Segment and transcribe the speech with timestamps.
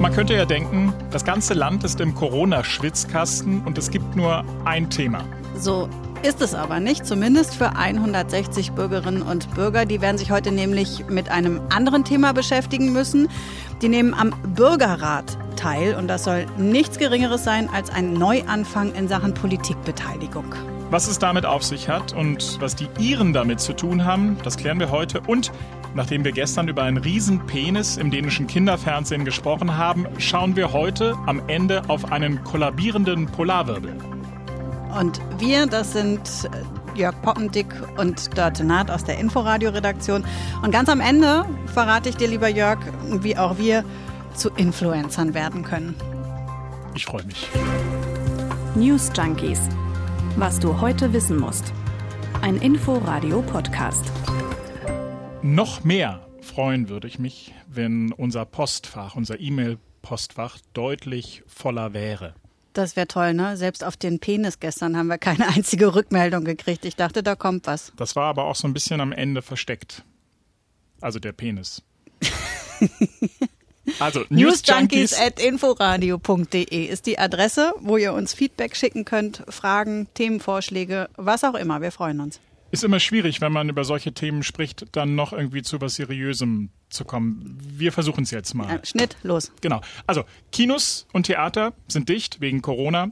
[0.00, 4.88] Man könnte ja denken, das ganze Land ist im Corona-Schwitzkasten und es gibt nur ein
[4.90, 5.24] Thema.
[5.56, 5.88] So
[6.22, 9.86] ist es aber nicht, zumindest für 160 Bürgerinnen und Bürger.
[9.86, 13.28] Die werden sich heute nämlich mit einem anderen Thema beschäftigen müssen.
[13.82, 19.08] Die nehmen am Bürgerrat teil und das soll nichts Geringeres sein als ein Neuanfang in
[19.08, 20.54] Sachen Politikbeteiligung.
[20.90, 24.56] Was es damit auf sich hat und was die Iren damit zu tun haben, das
[24.56, 25.20] klären wir heute.
[25.26, 25.52] Und
[25.94, 31.42] nachdem wir gestern über einen Riesenpenis im dänischen Kinderfernsehen gesprochen haben, schauen wir heute am
[31.48, 33.94] Ende auf einen kollabierenden Polarwirbel.
[34.98, 36.20] Und wir, das sind
[36.52, 40.24] äh, Jörg Poppendick und Dörte Naht aus der Inforadio-Redaktion.
[40.62, 42.78] Und ganz am Ende verrate ich dir, lieber Jörg,
[43.20, 43.84] wie auch wir
[44.34, 45.94] zu Influencern werden können.
[46.94, 47.48] Ich freue mich.
[48.74, 49.60] News Junkies.
[50.36, 51.72] Was du heute wissen musst.
[52.42, 54.12] Ein Inforadio-Podcast.
[55.42, 62.34] Noch mehr freuen würde ich mich, wenn unser Postfach, unser E-Mail-Postfach deutlich voller wäre.
[62.72, 63.56] Das wäre toll, ne?
[63.56, 66.84] Selbst auf den Penis gestern haben wir keine einzige Rückmeldung gekriegt.
[66.84, 67.92] Ich dachte, da kommt was.
[67.96, 70.04] Das war aber auch so ein bisschen am Ende versteckt.
[71.00, 71.82] Also der Penis.
[74.00, 81.08] Also newsjunkies at inforadio.de ist die Adresse, wo ihr uns Feedback schicken könnt, Fragen, Themenvorschläge,
[81.16, 81.80] was auch immer.
[81.80, 82.38] Wir freuen uns.
[82.70, 86.68] Ist immer schwierig, wenn man über solche Themen spricht, dann noch irgendwie zu was Seriösem
[86.90, 87.58] zu kommen.
[87.60, 88.68] Wir versuchen es jetzt mal.
[88.68, 89.52] Ja, Schnitt, los.
[89.62, 89.80] Genau.
[90.06, 93.10] Also, Kinos und Theater sind dicht wegen Corona.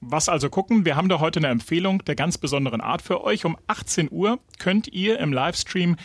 [0.00, 0.84] Was also gucken?
[0.84, 3.44] Wir haben da heute eine Empfehlung der ganz besonderen Art für euch.
[3.44, 5.96] Um 18 Uhr könnt ihr im Livestream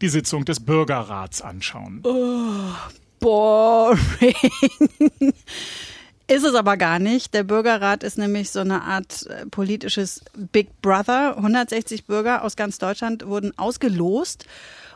[0.00, 2.00] die Sitzung des Bürgerrats anschauen.
[2.04, 2.72] Oh,
[3.18, 4.34] boring.
[6.30, 7.34] Ist es aber gar nicht.
[7.34, 11.36] Der Bürgerrat ist nämlich so eine Art äh, politisches Big Brother.
[11.36, 14.46] 160 Bürger aus ganz Deutschland wurden ausgelost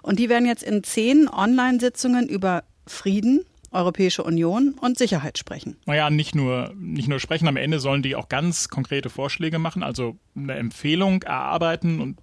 [0.02, 5.76] und die werden jetzt in zehn Online-Sitzungen über Frieden, Europäische Union und Sicherheit sprechen.
[5.86, 9.82] Naja, nicht nur, nicht nur sprechen, am Ende sollen die auch ganz konkrete Vorschläge machen,
[9.82, 12.18] also eine Empfehlung erarbeiten und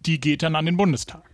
[0.00, 1.31] die geht dann an den Bundestag.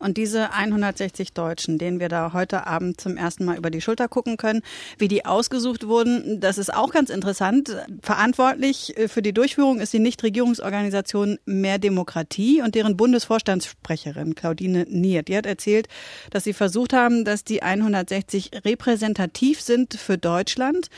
[0.00, 4.08] Und diese 160 Deutschen, denen wir da heute Abend zum ersten Mal über die Schulter
[4.08, 4.62] gucken können,
[4.98, 7.76] wie die ausgesucht wurden, das ist auch ganz interessant.
[8.00, 15.28] Verantwortlich äh, für die Durchführung ist die Nichtregierungsorganisation Mehr Demokratie und deren Bundesvorstandssprecherin Claudine Niert.
[15.28, 15.86] Die hat erzählt,
[16.30, 20.88] dass sie versucht haben, dass die 160 repräsentativ sind für Deutschland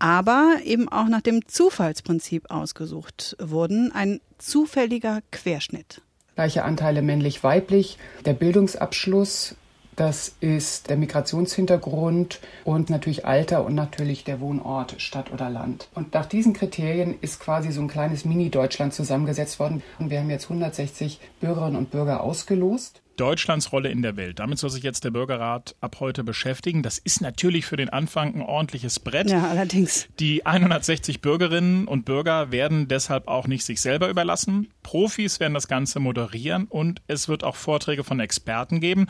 [0.00, 3.90] aber eben auch nach dem Zufallsprinzip ausgesucht wurden.
[3.90, 6.02] Ein zufälliger Querschnitt
[6.38, 9.56] gleiche Anteile männlich-weiblich, der Bildungsabschluss,
[9.96, 15.88] das ist der Migrationshintergrund und natürlich Alter und natürlich der Wohnort, Stadt oder Land.
[15.96, 19.82] Und nach diesen Kriterien ist quasi so ein kleines Mini-Deutschland zusammengesetzt worden.
[19.98, 23.02] Und wir haben jetzt 160 Bürgerinnen und Bürger ausgelost.
[23.18, 24.38] Deutschlands Rolle in der Welt.
[24.38, 26.82] Damit soll sich jetzt der Bürgerrat ab heute beschäftigen.
[26.82, 29.30] Das ist natürlich für den Anfang ein ordentliches Brett.
[29.30, 30.08] Ja, allerdings.
[30.20, 34.68] Die 160 Bürgerinnen und Bürger werden deshalb auch nicht sich selber überlassen.
[34.82, 39.06] Profis werden das Ganze moderieren und es wird auch Vorträge von Experten geben.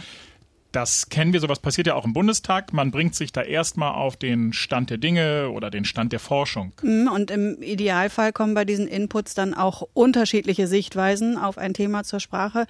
[0.73, 2.75] Das kennen wir, sowas passiert ja auch im Bundestag.
[2.75, 6.73] Man bringt sich da erstmal auf den Stand der Dinge oder den Stand der Forschung.
[6.83, 12.05] Mhm, und im Idealfall kommen bei diesen Inputs dann auch unterschiedliche Sichtweisen auf ein Thema
[12.05, 12.67] zur Sprache.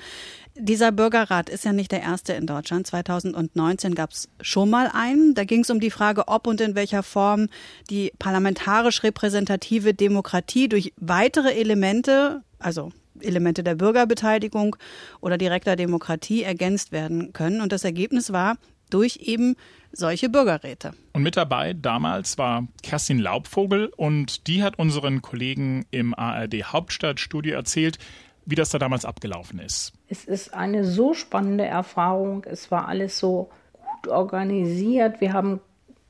[0.55, 2.87] Dieser Bürgerrat ist ja nicht der erste in Deutschland.
[2.87, 5.35] 2019 gab es schon mal einen.
[5.35, 7.49] Da ging es um die Frage, ob und in welcher Form
[7.91, 12.93] die parlamentarisch repräsentative Demokratie durch weitere Elemente, also
[13.23, 14.77] Elemente der Bürgerbeteiligung
[15.21, 17.61] oder direkter Demokratie ergänzt werden können.
[17.61, 18.57] Und das Ergebnis war
[18.91, 19.57] durch eben
[19.93, 20.93] solche Bürgerräte.
[21.13, 27.55] Und mit dabei damals war Kerstin Laubvogel und die hat unseren Kollegen im ARD Hauptstadtstudio
[27.55, 27.99] erzählt,
[28.45, 29.93] wie das da damals abgelaufen ist.
[30.09, 32.45] Es ist eine so spannende Erfahrung.
[32.45, 35.21] Es war alles so gut organisiert.
[35.21, 35.61] Wir haben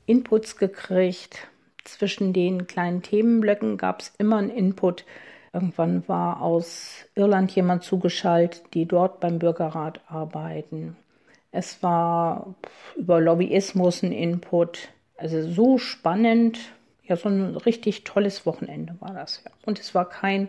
[0.06, 1.48] Inputs gekriegt.
[1.84, 5.04] Zwischen den kleinen Themenblöcken gab es immer einen Input
[5.52, 10.96] Irgendwann war aus Irland jemand zugeschaltet, die dort beim Bürgerrat arbeiten.
[11.50, 12.54] Es war
[12.96, 14.90] über Lobbyismus ein Input.
[15.16, 16.58] Also so spannend.
[17.04, 19.42] Ja, so ein richtig tolles Wochenende war das.
[19.44, 19.50] Ja.
[19.64, 20.48] Und es war kein,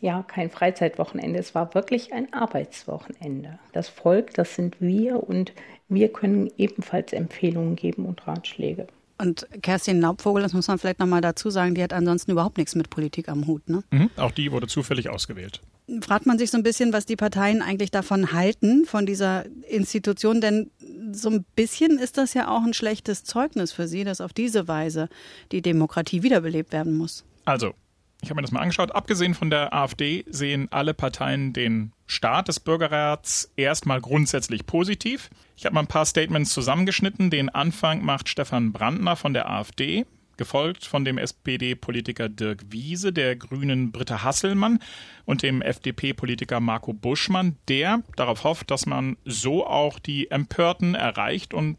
[0.00, 1.40] ja, kein Freizeitwochenende.
[1.40, 3.58] Es war wirklich ein Arbeitswochenende.
[3.72, 5.52] Das Volk, das sind wir und
[5.88, 8.86] wir können ebenfalls Empfehlungen geben und Ratschläge.
[9.22, 12.74] Und Kerstin Laubvogel, das muss man vielleicht nochmal dazu sagen, die hat ansonsten überhaupt nichts
[12.74, 13.68] mit Politik am Hut.
[13.68, 13.84] Ne?
[13.92, 15.60] Mhm, auch die wurde zufällig ausgewählt.
[16.00, 20.40] Fragt man sich so ein bisschen, was die Parteien eigentlich davon halten, von dieser Institution,
[20.40, 20.72] denn
[21.12, 24.66] so ein bisschen ist das ja auch ein schlechtes Zeugnis für sie, dass auf diese
[24.66, 25.08] Weise
[25.52, 27.24] die Demokratie wiederbelebt werden muss.
[27.44, 27.74] Also,
[28.22, 28.94] Ich habe mir das mal angeschaut.
[28.94, 35.28] Abgesehen von der AfD sehen alle Parteien den Start des Bürgerrats erstmal grundsätzlich positiv.
[35.56, 37.30] Ich habe mal ein paar Statements zusammengeschnitten.
[37.30, 43.36] Den Anfang macht Stefan Brandner von der AfD gefolgt von dem SPD-Politiker Dirk Wiese, der
[43.36, 44.78] Grünen Britta Hasselmann
[45.24, 51.54] und dem FDP-Politiker Marco Buschmann, der darauf hofft, dass man so auch die Empörten erreicht
[51.54, 51.76] und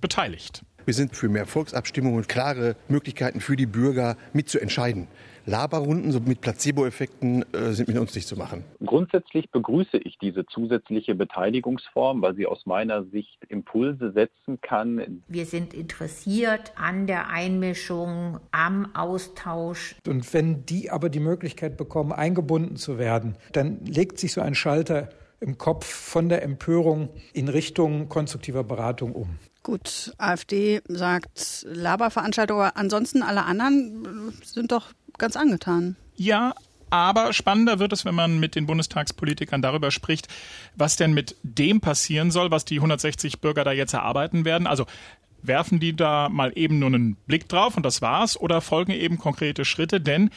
[0.00, 0.62] beteiligt.
[0.84, 5.08] Wir sind für mehr Volksabstimmung und klare Möglichkeiten für die Bürger mitzuentscheiden.
[5.46, 8.64] Laberrunden so mit Placebo-Effekten äh, sind mit uns nicht zu machen.
[8.84, 15.22] Grundsätzlich begrüße ich diese zusätzliche Beteiligungsform, weil sie aus meiner Sicht Impulse setzen kann.
[15.28, 19.94] Wir sind interessiert an der Einmischung, am Austausch.
[20.06, 24.56] Und wenn die aber die Möglichkeit bekommen, eingebunden zu werden, dann legt sich so ein
[24.56, 25.10] Schalter
[25.40, 29.38] im Kopf von der Empörung in Richtung konstruktiver Beratung um.
[29.62, 35.96] Gut, AfD sagt Laberveranstaltung, aber ansonsten alle anderen sind doch ganz angetan.
[36.16, 36.54] Ja,
[36.90, 40.28] aber spannender wird es, wenn man mit den Bundestagspolitikern darüber spricht,
[40.76, 44.66] was denn mit dem passieren soll, was die 160 Bürger da jetzt erarbeiten werden.
[44.66, 44.86] Also
[45.42, 49.18] werfen die da mal eben nur einen Blick drauf und das war's oder folgen eben
[49.18, 50.00] konkrete Schritte?
[50.00, 50.30] Denn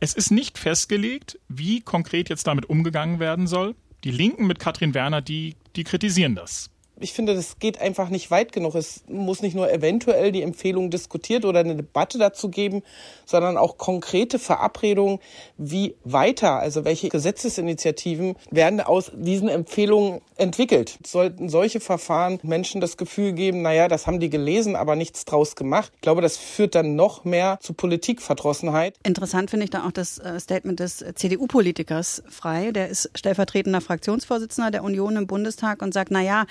[0.00, 3.74] es ist nicht festgelegt, wie konkret jetzt damit umgegangen werden soll.
[4.04, 6.70] Die Linken mit Katrin Werner, die, die kritisieren das
[7.00, 8.74] ich finde, das geht einfach nicht weit genug.
[8.74, 12.82] Es muss nicht nur eventuell die Empfehlung diskutiert oder eine Debatte dazu geben,
[13.24, 15.18] sondern auch konkrete Verabredungen,
[15.56, 20.98] wie weiter, also welche Gesetzesinitiativen werden aus diesen Empfehlungen entwickelt.
[21.06, 25.56] Sollten solche Verfahren Menschen das Gefühl geben, naja, das haben die gelesen, aber nichts draus
[25.56, 25.92] gemacht.
[25.96, 28.94] Ich glaube, das führt dann noch mehr zu Politikverdrossenheit.
[29.02, 32.72] Interessant finde ich da auch das äh, Statement des CDU-Politikers Frei.
[32.72, 36.46] Der ist stellvertretender Fraktionsvorsitzender der Union im Bundestag und sagt, naja,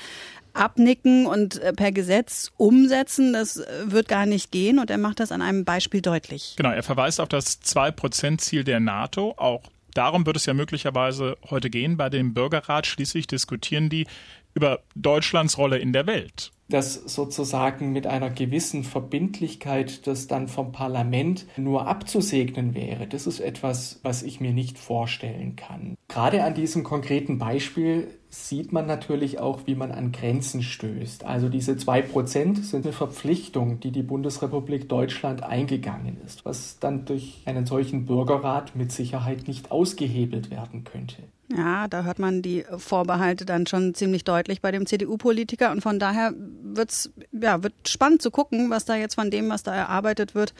[0.58, 4.80] abnicken und äh, per Gesetz umsetzen, das äh, wird gar nicht gehen.
[4.80, 6.56] Und er macht das an einem Beispiel deutlich.
[6.58, 9.34] Genau, er verweist auf das 2-Prozent-Ziel der NATO.
[9.38, 9.64] Auch
[9.94, 11.98] darum wird es ja möglicherweise heute gehen.
[11.98, 14.08] Bei dem Bürgerrat schließlich diskutieren die
[14.54, 20.72] über Deutschlands Rolle in der Welt das sozusagen mit einer gewissen Verbindlichkeit, das dann vom
[20.72, 25.96] Parlament nur abzusegnen wäre, das ist etwas, was ich mir nicht vorstellen kann.
[26.10, 31.24] Gerade an diesem konkreten Beispiel sieht man natürlich auch, wie man an Grenzen stößt.
[31.24, 37.06] Also diese zwei Prozent sind eine Verpflichtung, die die Bundesrepublik Deutschland eingegangen ist, was dann
[37.06, 41.24] durch einen solchen Bürgerrat mit Sicherheit nicht ausgehebelt werden könnte.
[41.56, 45.98] Ja, da hört man die Vorbehalte dann schon ziemlich deutlich bei dem CDU-Politiker und von
[45.98, 50.36] daher wird's ja wird spannend zu gucken, was da jetzt von dem, was da erarbeitet
[50.36, 50.54] wird,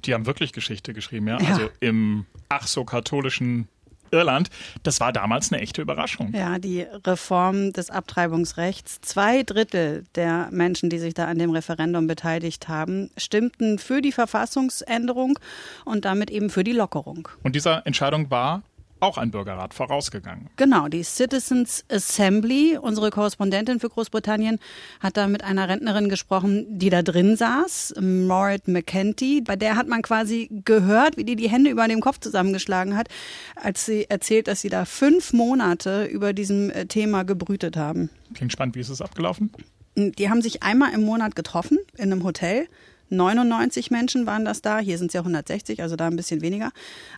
[0.04, 1.40] die haben wirklich Geschichte geschrieben, ja.
[1.40, 1.48] ja.
[1.48, 3.68] Also im ach so katholischen
[4.14, 4.50] Irland.
[4.82, 6.32] Das war damals eine echte Überraschung.
[6.32, 9.00] Ja, die Reform des Abtreibungsrechts.
[9.02, 14.12] Zwei Drittel der Menschen, die sich da an dem Referendum beteiligt haben, stimmten für die
[14.12, 15.38] Verfassungsänderung
[15.84, 17.28] und damit eben für die Lockerung.
[17.42, 18.62] Und dieser Entscheidung war
[19.00, 20.48] auch ein Bürgerrat vorausgegangen.
[20.56, 24.58] Genau, die Citizens Assembly, unsere Korrespondentin für Großbritannien,
[25.00, 29.42] hat da mit einer Rentnerin gesprochen, die da drin saß, Maureen McKenty.
[29.42, 33.08] Bei der hat man quasi gehört, wie die die Hände über dem Kopf zusammengeschlagen hat,
[33.56, 38.10] als sie erzählt, dass sie da fünf Monate über diesem äh, Thema gebrütet haben.
[38.34, 38.74] Klingt spannend.
[38.76, 39.52] Wie ist es abgelaufen?
[39.96, 42.66] Die haben sich einmal im Monat getroffen in einem Hotel
[43.10, 44.78] 99 Menschen waren das da.
[44.78, 46.70] Hier sind es ja 160, also da ein bisschen weniger.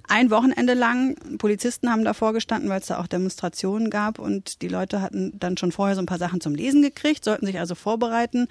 [0.09, 1.17] Ein Wochenende lang.
[1.39, 5.57] Polizisten haben davor gestanden, weil es da auch Demonstrationen gab und die Leute hatten dann
[5.57, 8.49] schon vorher so ein paar Sachen zum Lesen gekriegt, sollten sich also vorbereiten.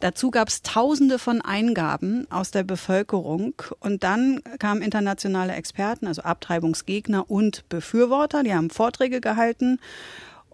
[0.00, 6.22] Dazu gab es Tausende von Eingaben aus der Bevölkerung und dann kamen internationale Experten, also
[6.22, 8.42] Abtreibungsgegner und Befürworter.
[8.42, 9.78] Die haben Vorträge gehalten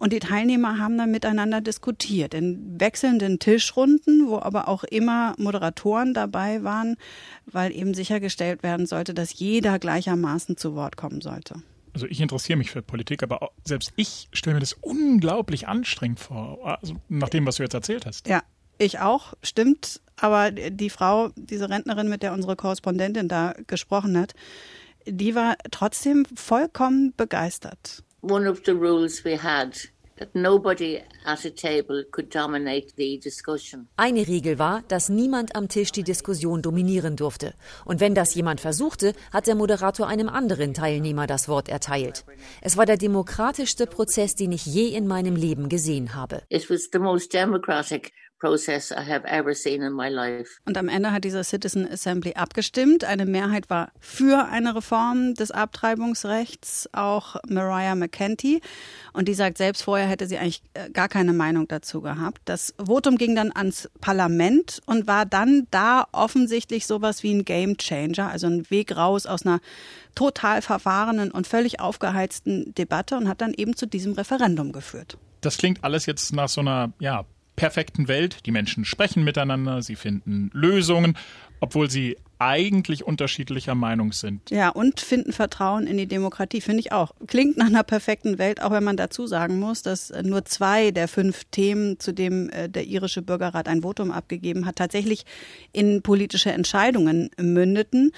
[0.03, 6.13] und die Teilnehmer haben dann miteinander diskutiert in wechselnden Tischrunden, wo aber auch immer Moderatoren
[6.13, 6.97] dabei waren,
[7.45, 11.55] weil eben sichergestellt werden sollte, dass jeder gleichermaßen zu Wort kommen sollte.
[11.93, 16.77] Also ich interessiere mich für Politik, aber selbst ich stelle mir das unglaublich anstrengend vor,
[16.81, 18.27] also nach dem, was du jetzt erzählt hast.
[18.27, 18.43] Ja,
[18.79, 20.01] ich auch, stimmt.
[20.17, 24.33] Aber die Frau, diese Rentnerin, mit der unsere Korrespondentin da gesprochen hat,
[25.07, 28.03] die war trotzdem vollkommen begeistert.
[28.19, 29.92] One of the rules we had
[33.95, 37.53] eine Regel war, dass niemand am Tisch die Diskussion dominieren durfte.
[37.85, 42.25] Und wenn das jemand versuchte, hat der Moderator einem anderen Teilnehmer das Wort erteilt.
[42.61, 46.43] Es war der demokratischste Prozess, den ich je in meinem Leben gesehen habe.
[46.49, 48.11] It was the most democratic
[48.43, 50.59] process I have ever seen in my life.
[50.65, 53.05] Und am Ende hat dieser Citizen Assembly abgestimmt.
[53.05, 58.59] Eine Mehrheit war für eine Reform des Abtreibungsrechts, auch Mariah McKenty.
[59.13, 62.41] Und die sagt selbst, vorher hätte sie eigentlich äh, gar keine Meinung dazu gehabt.
[62.43, 67.77] Das Votum ging dann ans Parlament und war dann da offensichtlich sowas wie ein Game
[67.77, 69.61] Changer, also ein Weg raus aus einer
[70.15, 75.17] total verfahrenen und völlig aufgeheizten Debatte und hat dann eben zu diesem Referendum geführt.
[75.39, 78.45] Das klingt alles jetzt nach so einer ja, perfekten Welt.
[78.45, 81.17] Die Menschen sprechen miteinander, sie finden Lösungen,
[81.59, 84.49] obwohl sie eigentlich unterschiedlicher Meinung sind.
[84.49, 87.13] Ja, und finden Vertrauen in die Demokratie, finde ich auch.
[87.27, 90.91] Klingt nach einer perfekten Welt, auch wenn man dazu sagen muss, dass äh, nur zwei
[90.91, 95.25] der fünf Themen, zu dem äh, der irische Bürgerrat ein Votum abgegeben hat, tatsächlich
[95.71, 98.11] in politische Entscheidungen mündeten.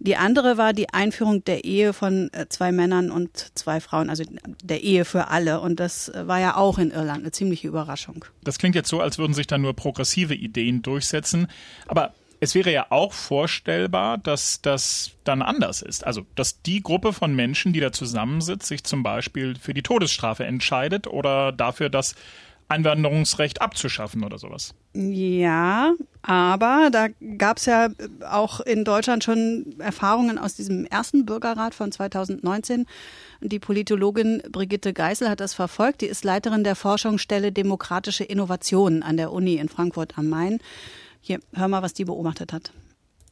[0.00, 4.24] Die andere war die Einführung der Ehe von äh, zwei Männern und zwei Frauen, also
[4.62, 5.60] der Ehe für alle.
[5.60, 8.24] Und das war ja auch in Irland eine ziemliche Überraschung.
[8.42, 11.48] Das klingt jetzt so, als würden sich da nur progressive Ideen durchsetzen.
[11.86, 16.06] Aber es wäre ja auch vorstellbar, dass das dann anders ist.
[16.06, 20.44] Also, dass die Gruppe von Menschen, die da zusammensitzt, sich zum Beispiel für die Todesstrafe
[20.44, 22.14] entscheidet oder dafür, das
[22.68, 24.74] Einwanderungsrecht abzuschaffen oder sowas.
[24.92, 27.88] Ja, aber da gab es ja
[28.28, 32.86] auch in Deutschland schon Erfahrungen aus diesem ersten Bürgerrat von 2019.
[33.40, 36.02] Die Politologin Brigitte Geisel hat das verfolgt.
[36.02, 40.58] Die ist Leiterin der Forschungsstelle Demokratische Innovationen an der Uni in Frankfurt am Main.
[41.20, 42.72] Hier, hör mal, was die beobachtet hat.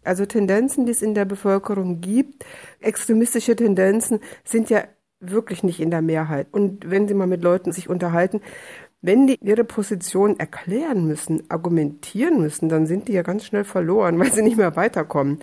[0.05, 2.45] Also Tendenzen, die es in der Bevölkerung gibt,
[2.81, 4.85] extremistische Tendenzen sind ja
[5.19, 6.49] wirklich nicht in der Mehrheit.
[6.53, 8.41] Und wenn Sie mal mit Leuten sich unterhalten,
[9.03, 14.19] wenn die ihre Position erklären müssen, argumentieren müssen, dann sind die ja ganz schnell verloren,
[14.21, 15.41] weil sie nicht mehr weiterkommen.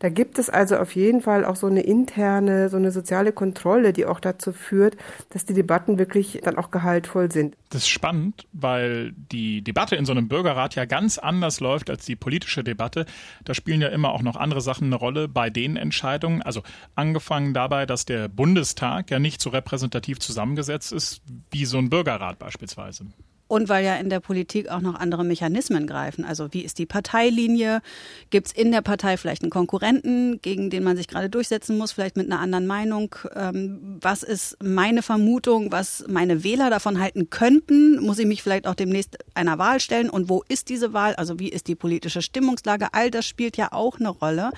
[0.00, 3.92] Da gibt es also auf jeden Fall auch so eine interne, so eine soziale Kontrolle,
[3.92, 4.96] die auch dazu führt,
[5.28, 7.54] dass die Debatten wirklich dann auch gehaltvoll sind.
[7.68, 12.06] Das ist spannend, weil die Debatte in so einem Bürgerrat ja ganz anders läuft als
[12.06, 13.04] die politische Debatte.
[13.44, 16.40] Da spielen ja immer auch noch andere Sachen eine Rolle bei den Entscheidungen.
[16.40, 16.62] Also
[16.94, 22.38] angefangen dabei, dass der Bundestag ja nicht so repräsentativ zusammengesetzt ist wie so ein Bürgerrat
[22.38, 23.04] beispielsweise.
[23.50, 26.24] Und weil ja in der Politik auch noch andere Mechanismen greifen.
[26.24, 27.82] Also wie ist die Parteilinie?
[28.30, 31.90] Gibt es in der Partei vielleicht einen Konkurrenten, gegen den man sich gerade durchsetzen muss,
[31.90, 33.12] vielleicht mit einer anderen Meinung?
[33.34, 38.00] Ähm, was ist meine Vermutung, was meine Wähler davon halten könnten?
[38.00, 40.10] Muss ich mich vielleicht auch demnächst einer Wahl stellen?
[40.10, 41.16] Und wo ist diese Wahl?
[41.16, 42.94] Also wie ist die politische Stimmungslage?
[42.94, 44.50] All das spielt ja auch eine Rolle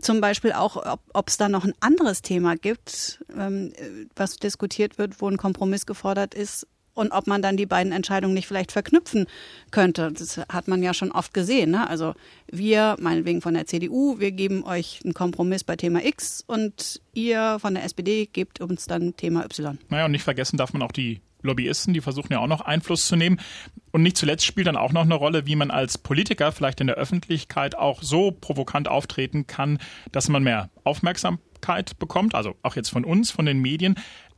[0.00, 3.72] zum Beispiel auch, ob es da noch ein anderes Thema gibt, ähm,
[4.14, 8.34] was diskutiert wird, wo ein Kompromiss gefordert ist, und ob man dann die beiden Entscheidungen
[8.34, 9.26] nicht vielleicht verknüpfen
[9.70, 10.12] könnte.
[10.12, 11.72] Das hat man ja schon oft gesehen.
[11.72, 11.88] Ne?
[11.88, 12.14] Also
[12.50, 17.58] wir, meinetwegen von der CDU, wir geben euch einen Kompromiss bei Thema X und ihr
[17.60, 19.78] von der SPD gebt uns dann Thema Y.
[19.88, 23.06] Naja, und nicht vergessen darf man auch die Lobbyisten, die versuchen ja auch noch Einfluss
[23.06, 23.38] zu nehmen.
[23.92, 26.88] Und nicht zuletzt spielt dann auch noch eine Rolle, wie man als Politiker vielleicht in
[26.88, 29.78] der Öffentlichkeit auch so provokant auftreten kann,
[30.10, 33.96] dass man mehr Aufmerksamkeit bekommt, also auch jetzt von uns, von den Medien,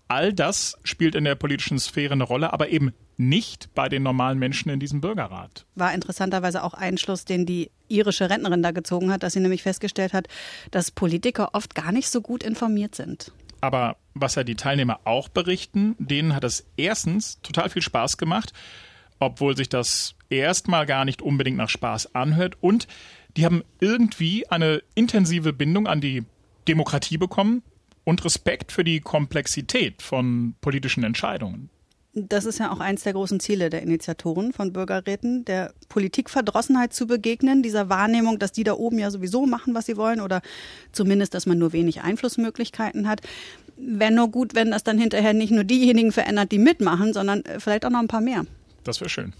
[0.08, 4.38] All das spielt in der politischen Sphäre eine Rolle, aber eben nicht bei den normalen
[4.38, 5.66] Menschen in diesem Bürgerrat.
[5.74, 9.62] War interessanterweise auch ein Schluss, den die irische Rentnerin da gezogen hat, dass sie nämlich
[9.62, 10.28] festgestellt hat,
[10.70, 13.32] dass Politiker oft gar nicht so gut informiert sind.
[13.60, 18.52] Aber was ja die Teilnehmer auch berichten, denen hat es erstens total viel Spaß gemacht,
[19.18, 22.56] obwohl sich das erstmal gar nicht unbedingt nach Spaß anhört.
[22.60, 22.86] Und
[23.36, 26.24] die haben irgendwie eine intensive Bindung an die
[26.68, 27.62] Demokratie bekommen,
[28.06, 31.68] und Respekt für die Komplexität von politischen Entscheidungen.
[32.14, 37.06] Das ist ja auch eins der großen Ziele der Initiatoren von Bürgerräten, der Politikverdrossenheit zu
[37.06, 40.40] begegnen, dieser Wahrnehmung, dass die da oben ja sowieso machen, was sie wollen oder
[40.92, 43.20] zumindest, dass man nur wenig Einflussmöglichkeiten hat.
[43.76, 47.84] Wäre nur gut, wenn das dann hinterher nicht nur diejenigen verändert, die mitmachen, sondern vielleicht
[47.84, 48.46] auch noch ein paar mehr.
[48.84, 49.34] Das wäre schön.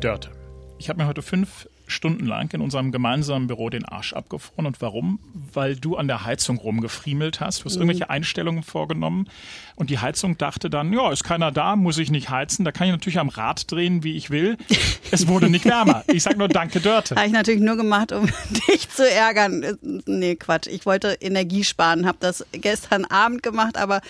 [0.00, 0.30] Dörte.
[0.78, 4.66] Ich habe mir heute fünf stundenlang in unserem gemeinsamen Büro den Arsch abgefroren.
[4.66, 5.20] Und warum?
[5.52, 7.60] Weil du an der Heizung rumgefriemelt hast.
[7.60, 7.82] Du hast mhm.
[7.82, 9.28] irgendwelche Einstellungen vorgenommen.
[9.76, 12.64] Und die Heizung dachte dann, ja, ist keiner da, muss ich nicht heizen.
[12.64, 14.56] Da kann ich natürlich am Rad drehen, wie ich will.
[15.12, 16.02] Es wurde nicht wärmer.
[16.08, 17.14] Ich sag nur Danke, Dörte.
[17.14, 18.26] Habe ich natürlich nur gemacht, um
[18.68, 19.78] dich zu ärgern.
[20.04, 20.66] Nee, Quatsch.
[20.66, 24.00] Ich wollte Energie sparen, habe das gestern Abend gemacht, aber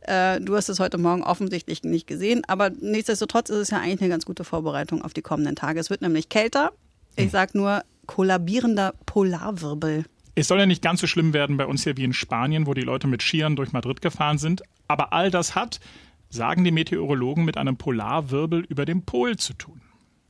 [0.00, 2.42] äh, du hast es heute Morgen offensichtlich nicht gesehen.
[2.46, 5.78] Aber nichtsdestotrotz ist es ja eigentlich eine ganz gute Vorbereitung auf die kommenden Tage.
[5.78, 6.72] Es wird nämlich kälter.
[7.16, 10.04] Ich sag nur kollabierender Polarwirbel.
[10.34, 12.74] Es soll ja nicht ganz so schlimm werden bei uns hier wie in Spanien, wo
[12.74, 14.62] die Leute mit Skiern durch Madrid gefahren sind.
[14.86, 15.80] Aber all das hat,
[16.28, 19.80] sagen die Meteorologen, mit einem Polarwirbel über dem Pol zu tun.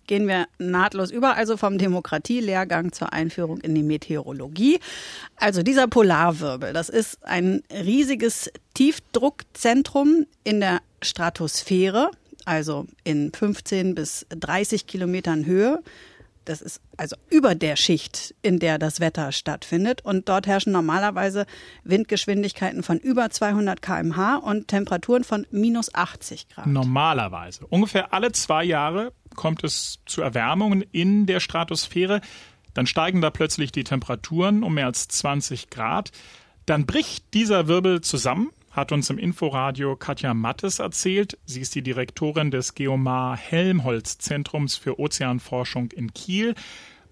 [0.07, 4.79] Gehen wir nahtlos über, also vom Demokratielehrgang zur Einführung in die Meteorologie.
[5.35, 12.13] Also dieser Polarwirbel, das ist ein riesiges Tiefdruckzentrum in der Stratosphäre,
[12.45, 15.83] also in 15 bis 30 Kilometern Höhe.
[16.47, 20.05] Das ist also über der Schicht, in der das Wetter stattfindet.
[20.05, 21.45] Und dort herrschen normalerweise
[21.85, 26.67] Windgeschwindigkeiten von über 200 kmh und Temperaturen von minus 80 Grad.
[26.67, 27.67] Normalerweise.
[27.67, 32.21] Ungefähr alle zwei Jahre kommt es zu Erwärmungen in der Stratosphäre.
[32.75, 36.13] Dann steigen da plötzlich die Temperaturen um mehr als 20 Grad.
[36.65, 41.39] Dann bricht dieser Wirbel zusammen hat uns im Inforadio Katja Mattes erzählt.
[41.47, 46.55] Sie ist die Direktorin des Geomar Helmholtz Zentrums für Ozeanforschung in Kiel.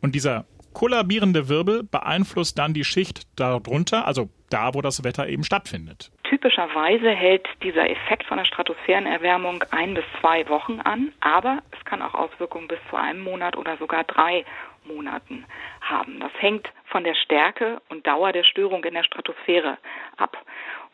[0.03, 0.45] Und dieser
[0.75, 6.11] kollabierende Wirbel beeinflusst dann die Schicht darunter, also da, wo das Wetter eben stattfindet.
[6.25, 12.03] Typischerweise hält dieser Effekt von der Stratosphärenerwärmung ein bis zwei Wochen an, aber es kann
[12.03, 14.45] auch Auswirkungen bis zu einem Monat oder sogar drei
[14.85, 15.47] Monaten
[15.81, 16.21] haben.
[16.21, 19.79] Das hängt von der Stärke und Dauer der Störung in der Stratosphäre
[20.17, 20.37] ab.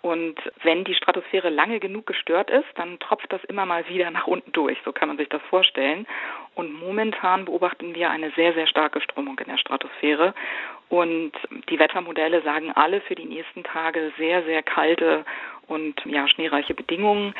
[0.02, 4.26] Und wenn die Stratosphäre lange genug gestört ist, dann tropft das immer mal wieder nach
[4.26, 4.78] unten durch.
[4.84, 6.06] So kann man sich das vorstellen.
[6.54, 10.34] Und momentan beobachten wir eine sehr, sehr starke Strömung in der Stratosphäre.
[10.88, 11.32] Und
[11.68, 15.24] die Wettermodelle sagen alle für die nächsten Tage sehr, sehr kalte
[15.68, 17.32] und ja, schneereiche Bedingungen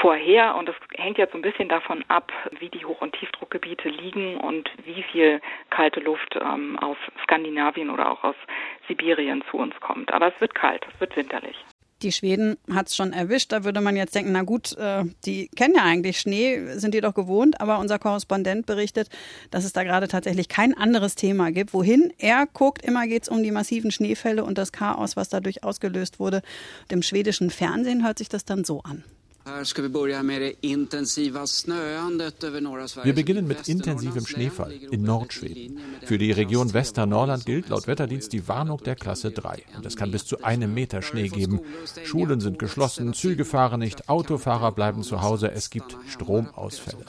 [0.00, 0.54] vorher.
[0.56, 4.36] Und das hängt jetzt so ein bisschen davon ab, wie die Hoch- und Tiefdruckgebiete liegen
[4.36, 5.40] und wie viel
[5.70, 8.36] kalte Luft ähm, aus Skandinavien oder auch aus
[8.86, 10.12] Sibirien zu uns kommt.
[10.12, 11.56] Aber es wird kalt, es wird winterlich.
[12.02, 13.52] Die Schweden hat es schon erwischt.
[13.52, 17.00] Da würde man jetzt denken, na gut, äh, die kennen ja eigentlich Schnee, sind die
[17.00, 17.60] doch gewohnt.
[17.60, 19.08] Aber unser Korrespondent berichtet,
[19.50, 21.74] dass es da gerade tatsächlich kein anderes Thema gibt.
[21.74, 25.62] Wohin er guckt, immer geht es um die massiven Schneefälle und das Chaos, was dadurch
[25.62, 26.42] ausgelöst wurde.
[26.90, 29.04] Dem schwedischen Fernsehen hört sich das dann so an.
[33.04, 35.78] Wir beginnen mit intensivem Schneefall in Nordschweden.
[36.04, 39.62] Für die Region Westernorrland gilt laut Wetterdienst die Warnung der Klasse 3.
[39.76, 41.60] Und es kann bis zu einem Meter Schnee geben.
[42.04, 47.04] Schulen sind geschlossen, Züge fahren nicht, Autofahrer bleiben zu Hause, es gibt Stromausfälle.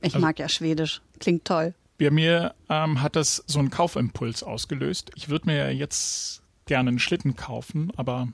[0.00, 1.74] Ich mag ja Schwedisch, klingt toll.
[1.98, 5.10] Bei mir ähm, hat das so einen Kaufimpuls ausgelöst.
[5.16, 8.28] Ich würde mir jetzt gerne einen Schlitten kaufen, aber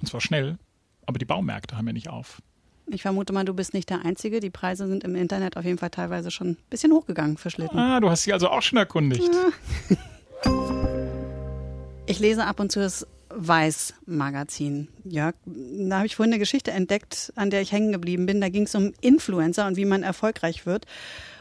[0.00, 0.58] und zwar schnell.
[1.06, 2.42] Aber die Baumärkte haben ja nicht auf.
[2.88, 4.38] Ich vermute mal, du bist nicht der Einzige.
[4.40, 7.78] Die Preise sind im Internet auf jeden Fall teilweise schon ein bisschen hochgegangen für Schlitten.
[7.78, 9.24] Ah, du hast sie also auch schon erkundigt.
[9.24, 9.96] Ja.
[12.08, 14.88] Ich lese ab und zu das Weiß-Magazin.
[15.04, 18.40] Ja, da habe ich vorhin eine Geschichte entdeckt, an der ich hängen geblieben bin.
[18.40, 20.86] Da ging es um Influencer und wie man erfolgreich wird.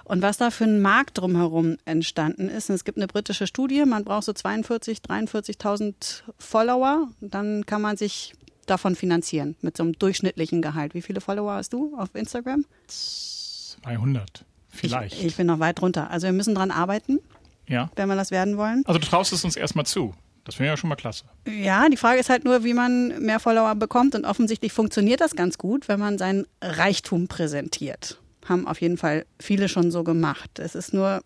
[0.05, 2.69] Und was da für ein Markt drumherum entstanden ist.
[2.69, 7.09] Und es gibt eine britische Studie, man braucht so 42, 43.000 Follower.
[7.21, 8.33] Dann kann man sich
[8.65, 10.93] davon finanzieren mit so einem durchschnittlichen Gehalt.
[10.93, 12.65] Wie viele Follower hast du auf Instagram?
[12.87, 15.15] 200 vielleicht.
[15.15, 16.09] Ich, ich bin noch weit drunter.
[16.09, 17.19] Also wir müssen dran arbeiten,
[17.67, 17.89] ja.
[17.95, 18.83] wenn wir das werden wollen.
[18.85, 20.13] Also du traust es uns erstmal zu.
[20.43, 21.25] Das wäre ja schon mal klasse.
[21.47, 24.13] Ja, die Frage ist halt nur, wie man mehr Follower bekommt.
[24.13, 28.21] Und offensichtlich funktioniert das ganz gut, wenn man seinen Reichtum präsentiert.
[28.47, 30.59] Haben auf jeden Fall viele schon so gemacht.
[30.59, 31.21] Es ist nur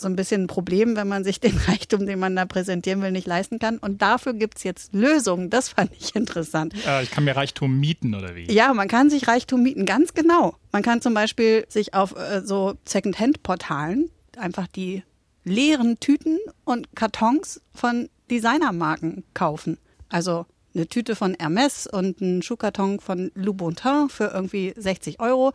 [0.00, 3.12] so ein bisschen ein Problem, wenn man sich den Reichtum, den man da präsentieren will,
[3.12, 3.78] nicht leisten kann.
[3.78, 5.50] Und dafür gibt es jetzt Lösungen.
[5.50, 6.74] Das fand ich interessant.
[6.86, 8.50] Äh, ich kann mir Reichtum mieten oder wie?
[8.50, 10.56] Ja, man kann sich Reichtum mieten, ganz genau.
[10.72, 15.02] Man kann zum Beispiel sich auf äh, so Second-Hand-Portalen einfach die
[15.44, 19.78] leeren Tüten und Kartons von Designermarken kaufen.
[20.08, 25.52] Also eine Tüte von Hermes und ein Schuhkarton von Louboutin für irgendwie 60 Euro.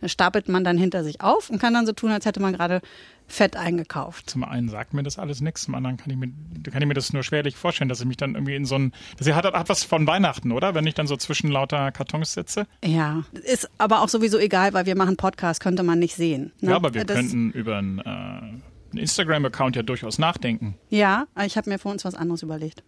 [0.00, 2.52] Das stapelt man dann hinter sich auf und kann dann so tun, als hätte man
[2.52, 2.80] gerade
[3.28, 4.30] Fett eingekauft.
[4.30, 6.28] Zum einen sagt mir das alles nichts, zum anderen kann ich mir,
[6.70, 8.92] kann ich mir das nur schwerlich vorstellen, dass ich mich dann irgendwie in so ein.
[9.18, 10.74] Das hat, hat was von Weihnachten, oder?
[10.74, 12.66] Wenn ich dann so zwischen lauter Kartons sitze.
[12.84, 16.52] Ja, ist aber auch sowieso egal, weil wir machen Podcast, könnte man nicht sehen.
[16.60, 16.70] Ne?
[16.70, 20.76] Ja, aber wir das könnten über einen, äh, einen Instagram-Account ja durchaus nachdenken.
[20.88, 22.84] Ja, ich habe mir vor uns was anderes überlegt.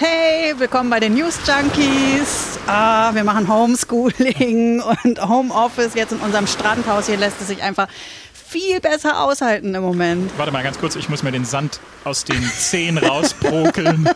[0.00, 2.56] Hey, willkommen bei den News Junkies.
[2.68, 7.06] ah, wir machen Homeschooling und Homeoffice jetzt in unserem Strandhaus.
[7.06, 7.88] Hier lässt es sich einfach
[8.32, 10.30] viel besser aushalten im Moment.
[10.38, 14.08] Warte mal ganz kurz, ich muss mir den Sand aus den Zehen rausprokeln.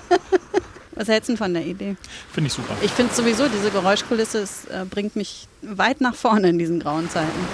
[0.95, 1.97] Was hältst du von der Idee?
[2.33, 2.77] Finde ich super.
[2.83, 7.11] Ich finde sowieso, diese Geräuschkulisse es, äh, bringt mich weit nach vorne in diesen grauen
[7.11, 7.49] Zeiten.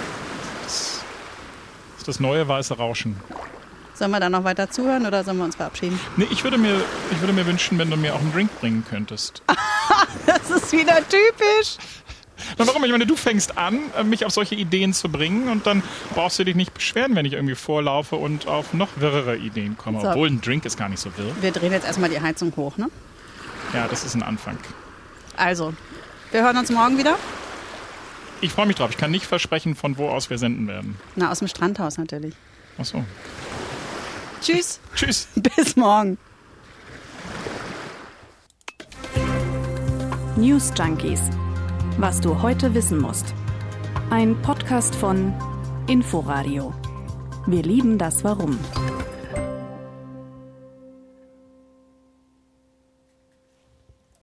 [0.65, 0.99] Das
[1.97, 3.15] ist das neue weiße Rauschen.
[3.99, 5.99] Sollen wir da noch weiter zuhören oder sollen wir uns verabschieden?
[6.15, 6.81] Nee, ich würde mir,
[7.11, 9.43] ich würde mir wünschen, wenn du mir auch einen Drink bringen könntest.
[10.25, 11.75] das ist wieder typisch.
[12.57, 12.81] Na, warum?
[12.85, 15.83] Ich meine, du fängst an, äh, mich auf solche Ideen zu bringen und dann
[16.15, 19.99] brauchst du dich nicht beschweren, wenn ich irgendwie vorlaufe und auf noch wirrere Ideen komme.
[19.99, 20.07] So.
[20.07, 21.35] Obwohl ein Drink ist gar nicht so wirr.
[21.41, 22.89] Wir drehen jetzt erstmal die Heizung hoch, ne?
[23.73, 24.57] Ja, das ist ein Anfang.
[25.35, 25.73] Also,
[26.31, 27.17] wir hören uns morgen wieder.
[28.39, 28.91] Ich freue mich drauf.
[28.91, 30.97] Ich kann nicht versprechen, von wo aus wir senden werden.
[31.17, 32.33] Na, aus dem Strandhaus natürlich.
[32.77, 33.03] Ach so.
[34.41, 34.79] Tschüss.
[34.95, 35.27] Tschüss.
[35.35, 36.17] Bis morgen.
[40.35, 41.21] News Junkies.
[41.97, 43.33] Was du heute wissen musst.
[44.09, 45.33] Ein Podcast von
[45.87, 46.73] Inforadio.
[47.45, 48.57] Wir lieben das Warum.